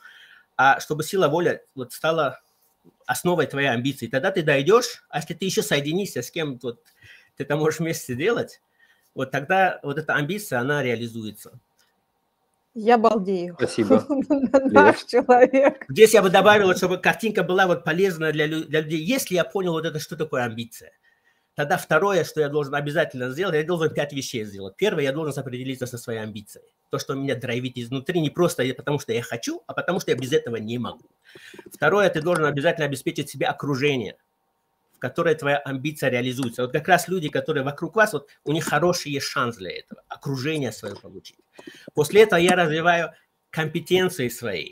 [0.58, 2.42] а чтобы сила воли вот стала
[3.06, 4.08] основой твоей амбиции.
[4.08, 6.84] Тогда ты дойдешь, а если ты еще соединишься с кем вот,
[7.38, 8.62] ты это можешь вместе делать,
[9.16, 11.60] вот тогда вот эта амбиция, она реализуется.
[12.74, 13.56] Я балдею.
[13.56, 14.04] Спасибо.
[14.10, 15.86] Наш человек.
[15.90, 19.00] Здесь я бы добавил, чтобы картинка была вот полезна для, для людей.
[19.00, 20.92] Если я понял вот это, что такое амбиция,
[21.54, 24.76] тогда второе, что я должен обязательно сделать, я должен пять вещей сделать.
[24.76, 26.66] Первое, я должен определиться со своей амбицией.
[26.90, 30.18] То, что меня драйвит изнутри, не просто потому, что я хочу, а потому, что я
[30.18, 31.06] без этого не могу.
[31.72, 34.18] Второе, ты должен обязательно обеспечить себе окружение–
[35.04, 36.62] которой твоя амбиция реализуется.
[36.62, 40.02] Вот как раз люди, которые вокруг вас, вот у них хороший есть шанс для этого,
[40.08, 41.36] окружение свое получить.
[41.94, 43.12] После этого я развиваю
[43.50, 44.72] компетенции свои.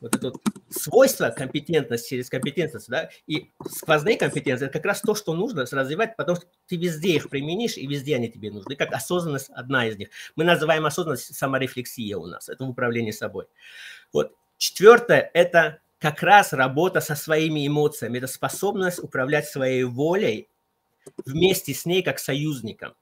[0.00, 5.14] Вот это вот свойство компетентности через компетентность, да, и сквозные компетенции– это как раз то,
[5.14, 8.74] что нужно развивать, потому что ты везде их применишь, и везде они тебе нужны.
[8.74, 10.08] Как осознанность– одна из них.
[10.34, 13.46] Мы называем осознанность саморефлексия у нас, это в управлении собой.
[14.12, 14.34] Вот.
[14.56, 20.48] Четвертое– это как раз работа со своими эмоциями, это способность управлять своей волей
[21.24, 22.94] вместе с ней как союзником.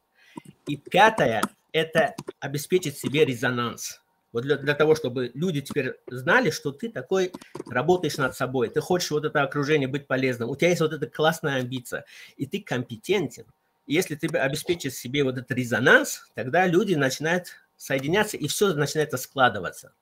[0.66, 4.02] И пятое– это обеспечить себе резонанс.
[4.32, 7.32] Вот для, для того, чтобы люди теперь знали, что ты такой
[7.66, 11.06] работаешь над собой, ты хочешь вот это окружение быть полезным, у тебя есть вот эта
[11.06, 12.04] классная амбиция,
[12.36, 13.46] и ты компетентен.
[13.86, 17.46] И если ты обеспечишь себе вот этот резонанс, тогда люди начинают
[17.78, 19.94] соединяться, и все начинает складываться.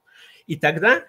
[0.48, 1.04] И тогда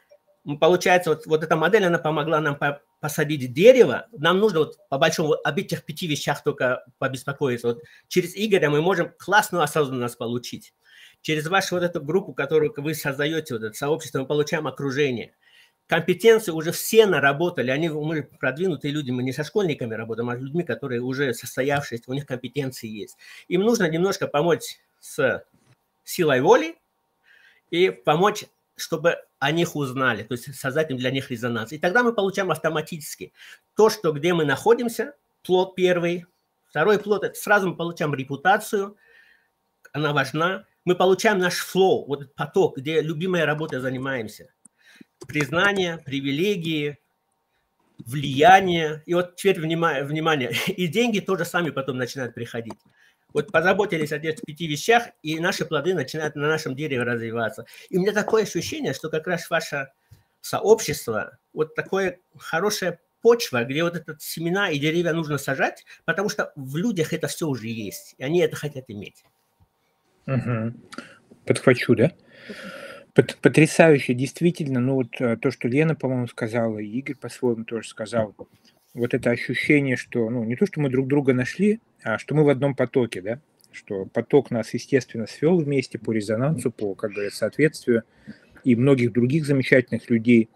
[0.60, 4.08] получается, вот, вот эта модель, она помогла нам по, посадить дерево.
[4.12, 7.67] Нам нужно вот по большому об этих пяти вещах только побеспокоиться.
[7.67, 10.73] Вот через Игоря мы можем классную осознанность получить.
[11.21, 15.36] Через вашу вот эту группу, которую вы создаете, вот это сообщество, мы получаем окружение.
[15.88, 20.39] Компетенции уже все наработали, они, мы продвинутые люди, мы не со школьниками работаем, а с
[20.39, 23.17] людьми, которые уже состоявшиеся, у них компетенции есть.
[23.47, 25.43] Им нужно немножко помочь с
[26.04, 26.75] силой воли
[27.71, 28.45] и помочь
[28.80, 31.72] чтобы о них узнали, то есть создать для них резонанс.
[31.72, 33.34] И тогда мы получаем автоматически
[33.76, 35.13] то, что где мы находимся,
[35.44, 36.26] плод первый,
[36.68, 38.98] второй плод, это сразу мы получаем репутацию,
[39.94, 40.65] она важна.
[40.86, 44.50] Мы получаем наш флоу, вот этот поток, где любимой работой занимаемся.
[45.28, 46.98] Признание, привилегии,
[48.06, 49.04] влияние.
[49.06, 52.80] И вот теперь внимание, внимание, и деньги тоже сами потом начинают приходить.
[53.34, 57.65] Вот позаботились о этих пяти вещах, и наши плоды начинают на нашем дереве развиваться.
[57.89, 59.92] И у меня такое ощущение, что как раз ваше
[60.42, 66.52] сообщество, вот такое хорошая почва, где вот этот семена и деревья нужно сажать, потому что
[66.56, 69.24] в людях это все уже есть, и они это хотят иметь.
[70.26, 70.74] Угу.
[71.46, 72.12] Подхвачу, да?
[73.13, 78.34] Потрясающе, действительно, ну вот э, то, что Лена, по-моему, сказала, и Игорь по-своему тоже сказал,
[78.93, 82.43] вот это ощущение, что, ну, не то, что мы друг друга нашли, а что мы
[82.43, 83.39] в одном потоке, да,
[83.71, 88.04] что поток нас, естественно, свел вместе по резонансу, по, как говорят, соответствию
[88.63, 90.49] и многих других замечательных людей.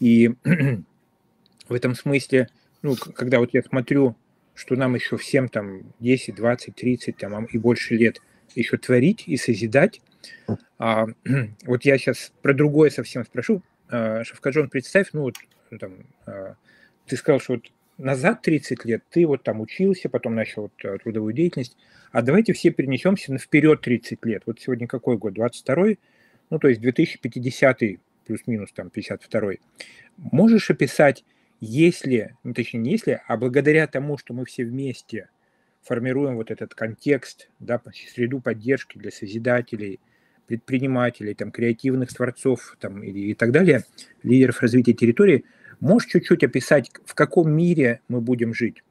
[0.00, 0.30] И
[1.68, 2.48] в этом смысле,
[2.82, 4.16] ну, когда вот я смотрю,
[4.54, 8.20] что нам еще всем там 10, 20, 30 там, и больше лет
[8.54, 10.00] еще творить и созидать,
[10.78, 11.06] а,
[11.66, 13.62] вот я сейчас про другое совсем спрошу.
[13.88, 15.34] А, Шавкаджон, представь, ну вот
[15.78, 16.56] там, а,
[17.06, 20.98] ты сказал, что вот назад 30 лет ты вот там учился, потом начал вот э,
[20.98, 21.76] трудовую деятельность,
[22.12, 24.42] а давайте все перенесемся на вперед 30 лет.
[24.46, 25.34] Вот сегодня какой год?
[25.34, 25.98] 22-й?
[26.50, 27.80] Ну, то есть 2050
[28.26, 29.60] плюс-минус там 52-й.
[30.16, 31.24] Можешь описать,
[31.60, 35.28] если, ну, точнее, не если, а благодаря тому, что мы все вместе
[35.82, 37.80] формируем вот этот контекст, да,
[38.12, 40.00] среду поддержки для созидателей,
[40.46, 43.84] предпринимателей, там, креативных творцов там, и, и так далее,
[44.22, 45.44] лидеров развития территории–
[45.80, 48.82] Можешь чуть-чуть описать, в каком мире мы будем жить?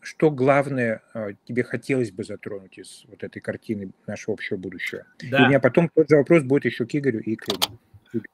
[0.00, 5.04] Что главное а, тебе хотелось бы затронуть из вот этой картины нашего общего будущего?
[5.30, 5.38] Да.
[5.38, 7.78] И у меня потом тот же вопрос будет еще к Игорю и к Лене.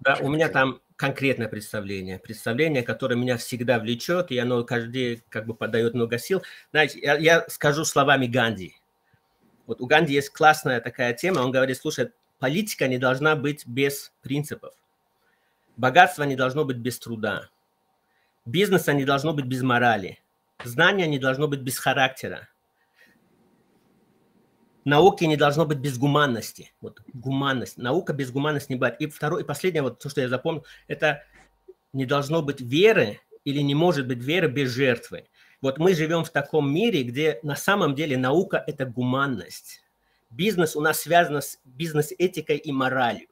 [0.00, 2.18] Да, у меня там конкретное представление.
[2.18, 6.42] Представление, которое меня всегда влечет, и оно каждый день как бы подает много сил.
[6.70, 8.74] Знаете, я, я скажу словами Ганди.
[9.66, 11.40] Вот у Ганди есть классная такая тема.
[11.40, 14.74] Он говорит, слушай, политика не должна быть без принципов.
[15.76, 17.48] Богатство не должно быть без труда.
[18.48, 20.20] Бизнеса не должно быть без морали.
[20.64, 22.48] знание не должно быть без характера.
[24.87, 26.72] Науки не должно быть без гуманности.
[26.80, 27.76] Вот гуманность.
[27.76, 28.98] Наука без гуманности не бывает.
[29.02, 31.24] И второе, и последнее, вот то, что я запомнил, это
[31.92, 35.26] не должно быть веры или не может быть веры без жертвы.
[35.61, 39.82] Вот мы живем в таком мире, где на самом деле наука– это гуманность.
[40.30, 43.28] Бизнес у нас связан с бизнес-этикой и моралью.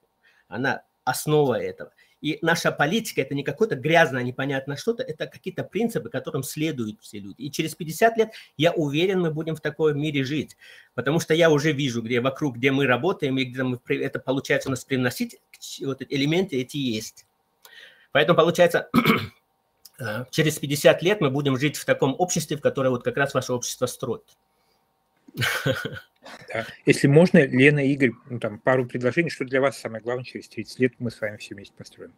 [0.46, 1.90] Она основа этого.
[2.22, 7.18] И наша политика– это не какое-то грязное, непонятное что-то, это какие-то принципы, которым следуют все
[7.18, 7.42] люди.
[7.42, 10.56] И через 50 лет, я уверен, мы будем в таком мире жить.
[10.94, 14.68] Потому что я уже вижу, где вокруг, где мы работаем, и где мы, это получается
[14.68, 15.38] у нас привносить,
[15.82, 17.26] вот эти элементы эти есть.
[18.12, 18.88] Поэтому получается,
[20.00, 23.34] э, через 50 лет мы будем жить в таком обществе, в которое вот как раз
[23.34, 24.24] ваше общество строит.
[26.52, 26.66] Да.
[26.84, 30.78] Если можно, Лена, Игорь, ну, там пару предложений, что для вас самое главное через 30
[30.80, 32.12] лет мы с вами все вместе построим.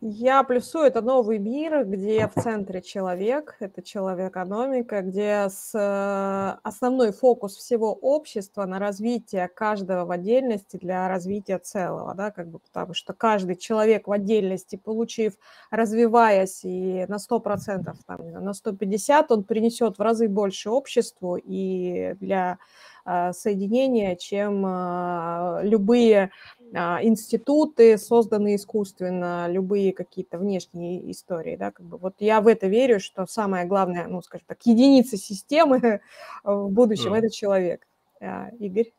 [0.00, 7.10] Я плюсую, это новый мир, где в центре человек, это человек-экономика, где с, э, основной
[7.10, 12.94] фокус всего общества на развитие каждого в отдельности для развития целого, да, как бы, потому
[12.94, 15.32] что каждый человек в отдельности, получив,
[15.72, 22.58] развиваясь и на 100%, там, на 150, он принесет в разы больше обществу и для
[23.04, 26.30] соединения, чем э, любые
[26.74, 32.66] а, институты, созданные искусственно, любые какие-то внешние истории, да, как бы вот я в это
[32.66, 36.00] верю, что самое главное, ну, скажем так, единица системы
[36.44, 37.86] в будущем mm.– это человек.
[38.20, 38.92] А, Игорь?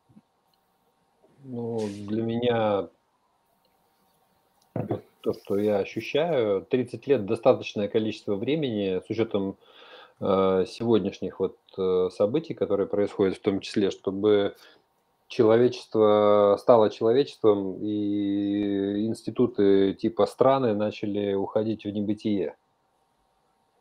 [1.43, 2.89] Ну, для меня
[5.21, 9.57] то, что я ощущаю, 30 лет– достаточное количество времени с учетом
[10.19, 11.57] э, сегодняшних вот
[12.11, 14.55] событий, которые происходят в том числе, чтобы
[15.27, 22.55] человечество стало человечеством, и институты типа страны начали уходить в небытие.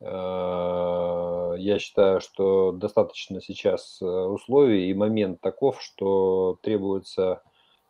[0.01, 7.43] Э, я считаю, что достаточно сейчас э, условий и момент таков, что требуется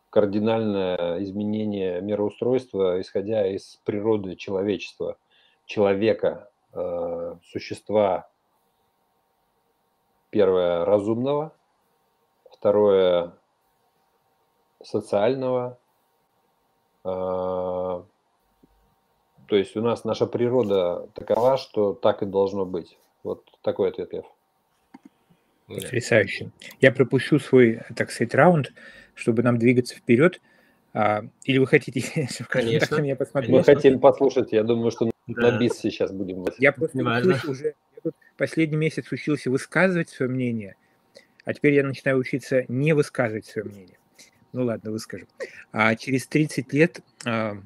[0.09, 5.17] кардинальное изменение мироустройства, исходя из природы человечества,
[5.65, 8.28] человека, э, существа,
[10.29, 11.53] первое, разумного,
[12.51, 13.33] второе,
[14.83, 15.77] социального.
[17.03, 18.03] А,
[19.47, 22.97] то есть у нас наша природа такова, что так и должно быть.
[23.23, 24.25] Вот такой ответ, Лев.
[25.67, 26.51] Потрясающе.
[26.81, 28.71] Я пропущу свой, так сказать, раунд,
[29.13, 30.41] чтобы нам двигаться вперед.
[30.93, 32.01] А, или вы хотите,
[32.49, 32.79] Конечно.
[32.79, 33.51] так на меня посмотреть?
[33.51, 34.51] Мы хотим послушать.
[34.51, 35.51] Я думаю, что да.
[35.51, 36.45] на бис сейчас будем.
[36.57, 36.97] Я просто
[37.47, 40.75] уже я тут последний месяц учился высказывать свое мнение,
[41.45, 43.97] а теперь я начинаю учиться не высказывать свое мнение.
[44.53, 45.27] Ну ладно, выскажу.
[45.71, 47.61] А через 30 лет а,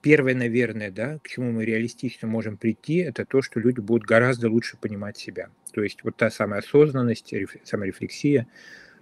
[0.00, 4.50] первое, наверное, да, к чему мы реалистично можем прийти, это то, что люди будут гораздо
[4.50, 5.50] лучше понимать себя.
[5.72, 7.32] То есть вот та самая осознанность,
[7.64, 8.46] саморефлексия.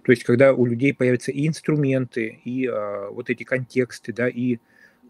[0.03, 4.59] То есть когда у людей появятся и инструменты, и а, вот эти контексты, да, и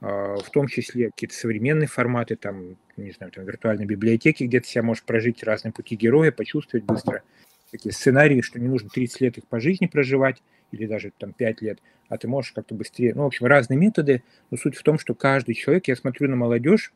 [0.03, 4.83] в том числе какие-то современные форматы, там, не знаю, там виртуальной библиотеки, где ты себя
[4.83, 7.23] можешь прожить разные пути героя, почувствовать быстро
[7.71, 11.61] такие сценарии, что не нужно 30 лет их по жизни проживать, или даже там 5
[11.61, 13.15] лет, а ты можешь как-то быстрее.
[13.15, 16.35] Ну, в общем, разные методы, но суть в том, что каждый человек, я смотрю на
[16.35, 16.91] молодежь,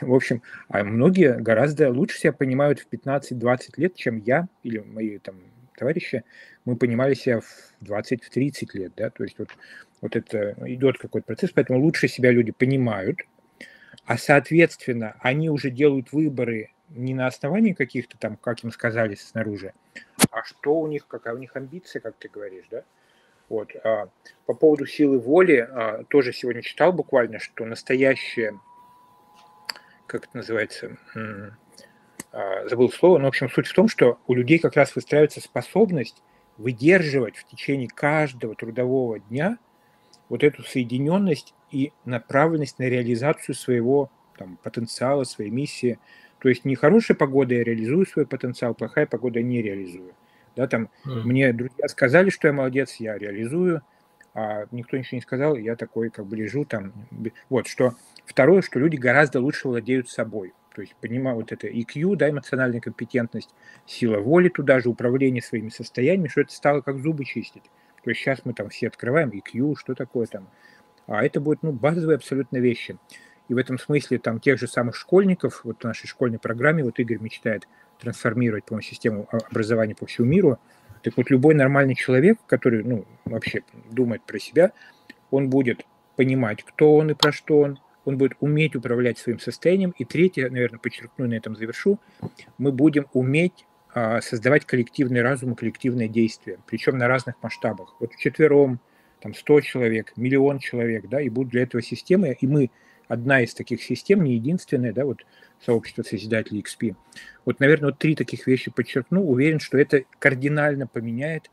[0.00, 5.18] в общем, а многие гораздо лучше себя понимают в 15-20 лет, чем я или мои
[5.18, 5.36] там
[5.76, 6.24] товарищи.
[6.64, 9.50] Мы понимали себя в 20-30 лет, да, то есть вот,
[10.04, 13.20] вот это идет какой-то процесс, поэтому лучше себя люди понимают,
[14.04, 19.72] а соответственно они уже делают выборы не на основании каких-то там, как им сказали снаружи,
[20.30, 22.84] а что у них, какая у них амбиция, как ты говоришь, да?
[23.48, 23.70] Вот.
[23.82, 24.10] А,
[24.44, 28.60] по поводу силы воли, а, тоже сегодня читал буквально, что настоящее,
[30.06, 30.98] как это называется,
[32.30, 35.40] а, забыл слово, но, в общем, суть в том, что у людей как раз выстраивается
[35.40, 36.22] способность
[36.58, 39.58] выдерживать в течение каждого трудового дня
[40.28, 45.98] вот эту соединенность и направленность на реализацию своего там, потенциала, своей миссии–
[46.44, 50.12] то есть не хорошая погода, я реализую свой потенциал, плохая погода я не реализую.
[50.54, 51.22] Да, там mm.
[51.22, 53.80] мне друзья сказали, что я молодец, я реализую,
[54.34, 56.92] а никто ничего не сказал, я такой как бы лежу там.
[57.48, 57.94] Вот, что
[58.26, 60.52] второе, что люди гораздо лучше владеют собой.
[60.74, 63.54] То есть понимаю вот это EQ, да, эмоциональная компетентность,
[63.86, 67.64] сила воли туда же, управление своими состояниями, что это стало как зубы чистить.
[68.04, 70.48] То есть сейчас мы там все открываем EQ, что такое там.
[71.06, 72.98] А это будет, ну, базовые абсолютно вещи.
[73.48, 76.98] И в этом смысле там тех же самых школьников, вот в нашей школьной программе, вот
[76.98, 77.66] Игорь мечтает
[77.98, 80.58] трансформировать, по систему образования по всему миру.
[81.02, 84.72] Так вот, любой нормальный человек, который, ну, вообще думает про себя,
[85.30, 85.84] он будет
[86.16, 89.94] понимать, кто он и про что он, он будет уметь управлять своим состоянием.
[89.98, 91.98] И третье, наверное, подчеркну, на этом завершу,
[92.58, 93.66] мы будем уметь
[94.22, 97.94] создавать коллективный разум и коллективное действие, причем на разных масштабах.
[98.00, 98.80] Вот вчетвером,
[99.20, 102.70] там 100 человек, миллион человек, да, и будут для этого системы, и мы
[103.08, 105.24] одна из таких систем, не единственная, да, вот
[105.64, 106.96] сообщество Созидателей XP.
[107.44, 109.22] Вот, наверное, вот три таких вещи подчеркну.
[109.24, 111.50] Уверен, что это кардинально поменяет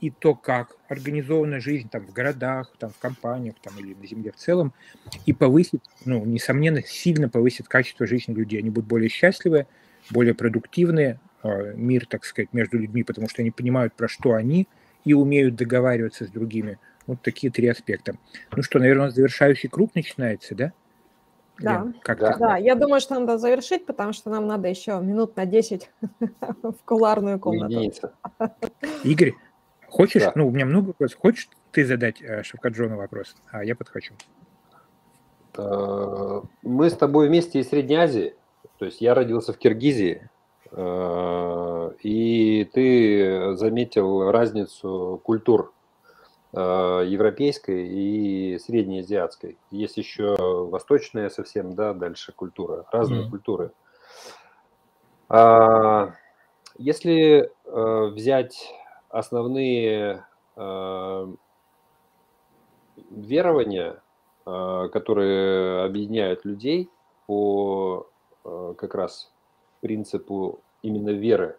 [0.00, 4.32] и то, как организована жизнь там в городах, там в компаниях, там или на земле
[4.32, 4.72] в целом,
[5.26, 8.58] и повысит, ну, несомненно, сильно повысит качество жизни людей.
[8.58, 9.66] Они будут более счастливы,
[10.10, 14.68] более продуктивные, а, мир, так сказать, между людьми, потому что они понимают, про что они,
[15.04, 16.78] и умеют договариваться с другими.
[17.06, 18.14] Вот такие три аспекта.
[18.54, 20.72] Ну что, наверное, завершающий круг начинается, да?
[21.58, 22.36] Да, как да.
[22.38, 25.90] да, я думаю, что надо завершить, потому что нам надо еще минут на 10
[26.62, 28.12] в куларную комнату.
[29.04, 29.34] Игорь,
[29.92, 30.32] Хочешь, да.
[30.34, 31.18] ну, у меня много вопросов.
[31.20, 34.14] Хочешь ты задать э, Шавкаджону вопрос, а я подхочу?
[35.58, 38.34] Э, мы с тобой вместе из Средней Азии.
[38.78, 40.28] То есть я родился в Киргизии, э,
[40.74, 45.72] и ты заметил разницу культур
[46.52, 46.58] э,
[47.06, 49.58] европейской и среднеазиатской.
[49.70, 53.30] Есть еще восточная совсем, да, дальше культура, разные mm-hmm.
[53.30, 53.72] культуры.
[55.28, 56.14] А,
[56.78, 58.72] если взять
[59.12, 60.24] основные
[60.56, 61.34] э,
[63.10, 64.02] верования,
[64.46, 66.90] э, которые объединяют людей
[67.26, 68.08] по
[68.44, 69.31] э, как раз
[69.82, 71.58] принципу именно веры.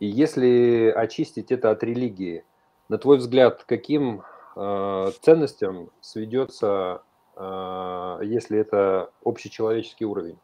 [0.00, 2.44] И если очистить это от религии,
[2.88, 4.22] на твой взгляд, каким
[4.56, 7.02] э, ценностям сведется,
[7.36, 10.38] э, если это общечеловеческий уровень?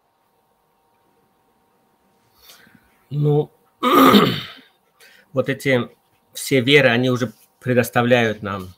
[3.11, 3.51] Ну,
[5.33, 5.91] вот эти
[6.33, 8.69] все веры, они уже предоставляют нам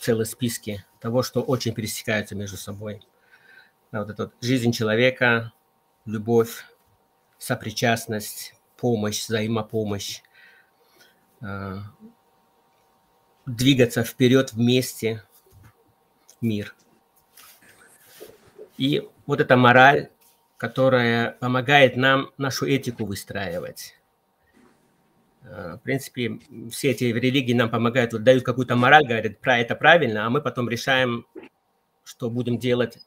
[0.00, 3.00] целые списки того, что очень пересекаются между собой.
[3.92, 5.52] Вот эта вот жизнь человека,
[6.04, 6.64] любовь,
[7.42, 10.22] сопричастность, помощь, взаимопомощь,
[11.40, 11.78] э,
[13.46, 15.24] двигаться вперед вместе,
[16.40, 16.72] мир.
[18.78, 20.10] И вот эта мораль,
[20.56, 23.98] которая помогает нам нашу этику выстраивать.
[25.42, 26.38] Э, в принципе,
[26.70, 30.42] все эти религии нам помогают, вот дают какую-то мораль, говорят, про это правильно, а мы
[30.42, 31.26] потом решаем,
[32.04, 32.98] что будем делать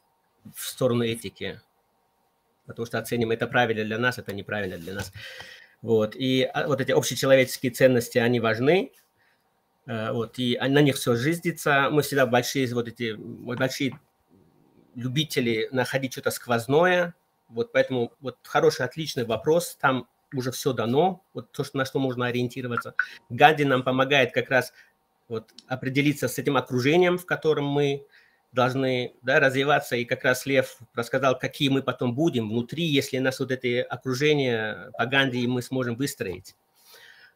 [0.54, 1.62] в сторону этики.
[2.66, 5.12] Потому что оценим, это правильно для нас, это неправильно для нас.
[5.82, 6.16] Вот.
[6.16, 8.92] И а, вот эти общечеловеческие ценности, они важны.
[9.86, 10.40] Э, вот.
[10.40, 11.90] И на них все жизнится.
[11.92, 14.00] Мы всегда большие, вот эти, большие
[14.96, 17.14] любители находить что-то сквозное.
[17.50, 19.78] Вот поэтому вот хороший, отличный вопрос.
[19.80, 22.96] Там уже все дано, вот то, что, на что можно ориентироваться.
[23.30, 24.74] Ганди нам помогает как раз
[25.28, 28.06] вот определиться с этим окружением, в котором мы
[28.56, 29.96] должны да, развиваться.
[29.96, 34.92] И как раз Лев рассказал, какие мы потом будем внутри, если нас вот это окружение
[34.98, 36.56] по Ганди мы сможем выстроить.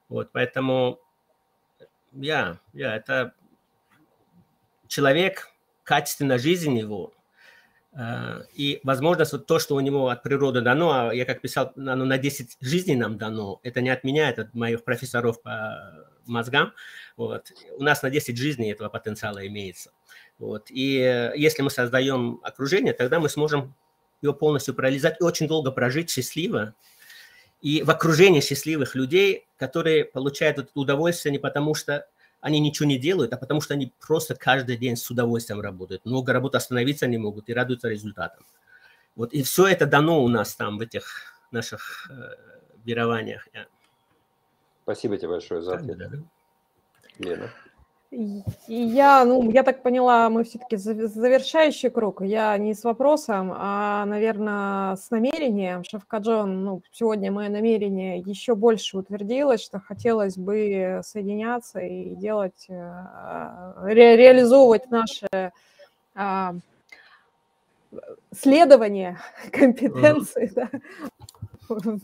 [0.08, 1.00] Вот, поэтому
[2.14, 3.34] я, я, это
[4.88, 5.50] человек,
[5.84, 7.14] качественная жизнь его,
[8.54, 12.06] и возможность, вот то, что у него от природы дано, а я как писал, оно
[12.06, 16.74] на 10 жизней нам дано, это не отменяет от моих профессоров по мозгам.
[17.18, 17.52] Вот.
[17.78, 19.92] У нас на 10 жизней этого потенциала имеется.
[20.38, 20.70] Вот.
[20.70, 23.76] И э, если мы создаем окружение, тогда мы сможем
[24.22, 26.76] его полностью парализовать и очень долго прожить счастливо.
[27.62, 32.08] И в окружении счастливых людей, которые получают это удовольствие не потому, что
[32.42, 36.06] они ничего не делают, а потому что они просто каждый день с удовольствием работают.
[36.06, 38.46] Много работы остановиться не могут и радуются результатам.
[39.16, 42.30] Вот и все это дано у нас там в этих наших э,
[42.86, 43.48] верованиях.
[44.84, 45.98] Спасибо тебе большое за ответ.
[45.98, 46.18] Да, да.
[47.20, 47.52] Лена.
[48.12, 52.22] Я, ну, я так поняла, мы все-таки завершающий круг.
[52.24, 55.84] Я не с вопросом, а, наверное, с намерением.
[55.84, 63.74] Шавкаджон, ну, сегодня мое намерение еще больше утвердилось, что хотелось бы соединяться и делать, э,
[63.84, 65.52] ре, реализовывать наши
[66.16, 66.56] а,
[68.32, 69.20] следование
[69.52, 70.70] компетенции, да,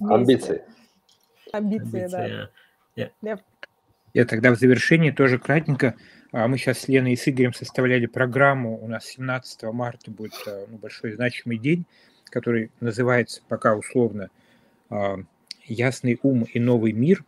[0.01, 0.63] Амбиции.
[1.51, 2.27] Амбиции, да.
[2.95, 3.09] Yeah.
[3.23, 3.39] Yeah.
[4.15, 5.93] Я тогда в завершении тоже кратенько.
[6.31, 8.81] А, мы сейчас с Леной и с Игорем составляли программу.
[8.81, 11.85] У нас 17 марта будет а, ну, большой значимый день,
[12.29, 14.29] который называется пока условно
[14.89, 15.17] а,
[15.65, 17.25] «Ясный ум и новый мир.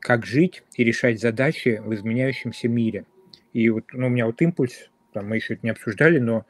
[0.00, 3.04] Как жить и решать задачи в изменяющемся мире».
[3.52, 6.44] И вот ну, у меня вот импульс, там мы еще это не обсуждали, но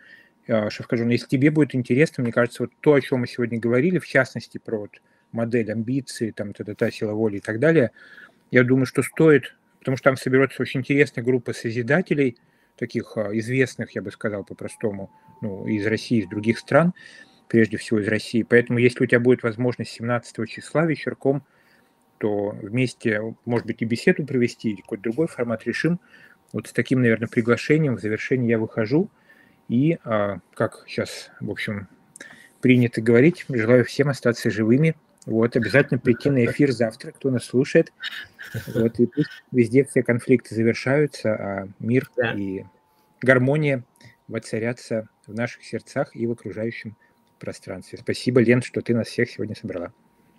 [0.71, 4.07] скажу, если тебе будет интересно, мне кажется, вот то, о чем мы сегодня говорили, в
[4.07, 7.91] частности, про вот модель амбиции, там, та-та-та, сила воли и так далее,
[8.51, 12.37] я думаю, что стоит потому что там соберется очень интересная группа созидателей,
[12.79, 15.11] таких а, известных, я бы сказал по-простому,
[15.43, 16.95] ну, из России, из других стран,
[17.49, 18.43] прежде всего из России.
[18.43, 21.45] Поэтому, если у тебя будет возможность 17 числа вечерком,
[22.19, 26.01] то вместе, может быть, и беседу провести, или какой-то другой формат решим.
[26.53, 29.11] Вот с таким, наверное, приглашением в завершении я выхожу.
[29.69, 31.89] И, а, как сейчас, в общем,
[32.61, 34.97] принято говорить, желаю всем остаться живыми.
[35.29, 37.93] Вот, обязательно прийти на эфир завтра, кто нас слушает.
[38.75, 42.33] Вот, и пусть везде все конфликты завершаются, а мир да.
[42.33, 42.65] и
[43.21, 43.85] гармония
[44.27, 46.97] воцарятся в наших сердцах и в окружающем
[47.39, 47.99] пространстве.
[47.99, 49.93] Спасибо, Лен, что ты нас всех сегодня собрала.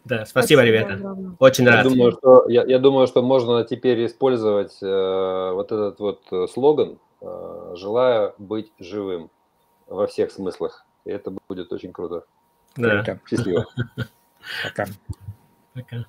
[0.06, 0.94] Да, спасибо, спасибо ребята.
[0.96, 1.36] Огромное.
[1.38, 1.84] Очень я рад.
[1.84, 6.98] Думаю, что, я, я думаю, что можно теперь использовать э, вот этот вот э, слоган
[7.22, 9.30] э, «Желаю быть живым»
[9.86, 10.84] во всех смыслах.
[11.06, 12.24] И это будет очень круто.
[12.76, 13.20] Да.
[13.30, 13.68] Счастливо.
[14.64, 14.86] Пока.
[15.74, 16.06] Пока.